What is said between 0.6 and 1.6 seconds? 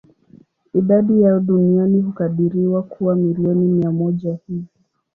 Idadi yao